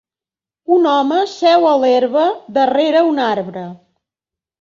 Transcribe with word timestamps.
Un 0.77 0.85
home 0.91 1.19
seu 1.33 1.67
a 1.71 1.73
l'herba 1.83 2.23
darrer 2.59 3.03
un 3.11 3.21
arbre. 3.27 3.67